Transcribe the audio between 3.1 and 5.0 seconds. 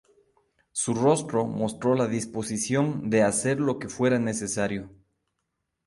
de hacer lo que fuera necesario".